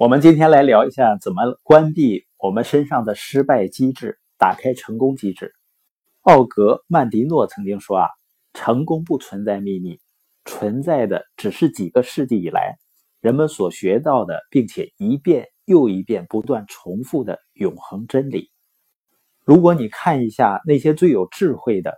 [0.00, 5.52] 我们今天来聊一下怎么关闭我们身上的失败机制，打开成功机制。
[6.22, 8.08] 奥格曼迪诺曾经说啊，
[8.54, 10.00] 成功不存在秘密，
[10.46, 12.78] 存在的只是几个世纪以来
[13.20, 18.50] 人们所学到的，并且一遍又一遍不断重复的永恒真理。
[19.44, 21.92] 如果你看一下那些最有智慧的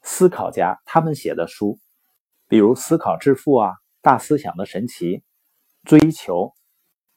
[0.00, 1.78] 思考家，他们写的书，
[2.48, 5.18] 比如《思考致富》啊，《大思想的神奇》，
[5.84, 6.54] 追求。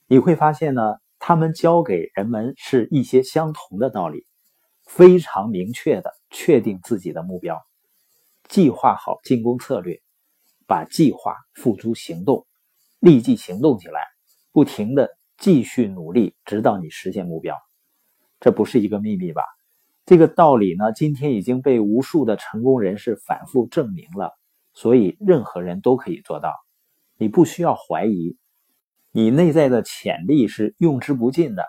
[0.10, 0.82] 你会发现呢，
[1.20, 4.26] 他们教给人们是一些相同的道理，
[4.86, 7.62] 非常明确的确定自己的目标，
[8.48, 10.02] 计划好进攻策略，
[10.66, 12.48] 把计划付诸行动，
[13.00, 14.00] 立即行动起来，
[14.54, 17.58] 不停的继续努力，直到你实现目标。
[18.39, 19.44] 这不是一个秘密吧？
[20.05, 24.31] 这个道理呢，今天已经被无数的成功人士反复证明了，
[24.73, 26.53] 所以任何人都可以做到，
[27.17, 28.38] 你不需要怀疑。
[29.17, 31.63] 你内在的潜力是用之不尽的，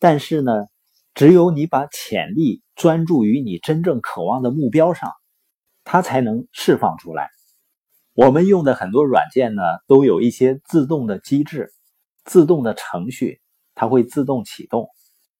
[0.00, 0.66] 但是呢，
[1.14, 5.12] 只有你把潜力专注于你真正渴望的目标上，
[5.84, 7.28] 它才能释放出来。
[8.14, 11.70] 我们用的很多软件呢，都有一些自动的机制、
[12.24, 13.40] 自动的程序，
[13.76, 14.88] 它会自动启动。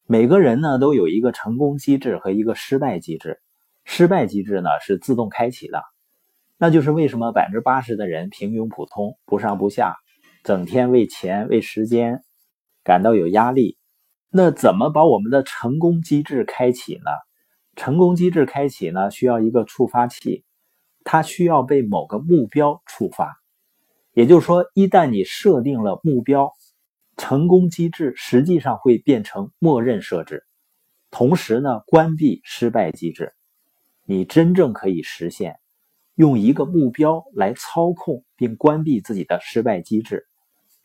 [0.06, 3.40] 每个人呢，都有一个成功机制和一个失败机制。
[3.84, 5.82] 失败机制呢是自动开启的，
[6.56, 9.96] 那就是为什么百分之八十的人平庸普通、不上不下。
[10.42, 12.24] 整天为钱为时间
[12.82, 13.78] 感到有压力，
[14.30, 17.10] 那怎么把我们的成功机制开启呢？
[17.76, 20.44] 成功机制开启呢，需要一个触发器，
[21.04, 23.40] 它需要被某个目标触发。
[24.12, 26.52] 也就是说，一旦你设定了目标，
[27.16, 30.44] 成功机制实际上会变成默认设置，
[31.10, 33.32] 同时呢，关闭失败机制。
[34.04, 35.60] 你真正可以实现
[36.16, 40.26] 用一个目标来操控并关闭自己的失败机制。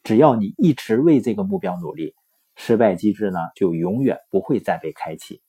[0.04, 2.16] 只要你一直为这个目标努力，
[2.56, 5.42] 失败机制呢就永远不会再被开启。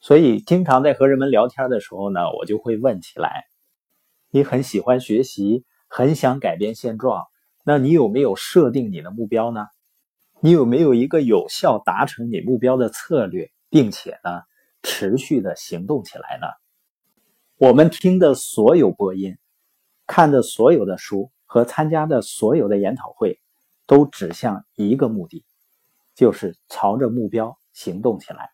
[0.00, 3.46] 所以，经常在和人们聊天的时候呢，我就会问起来：
[4.30, 7.26] 你很喜欢学习，很想改变现状，
[7.64, 9.66] 那你有没有设定你的目标呢？
[10.40, 14.42] 你有没有一个有效达成你目标的策略，并且呢
[14.84, 16.46] 持续的行动起来呢？
[17.56, 19.36] 我们听的所有播音，
[20.06, 23.40] 看的所有的书和参加的所有的研讨会。
[23.88, 25.44] 都指向一个目的，
[26.14, 28.50] 就是朝着目标行动起来。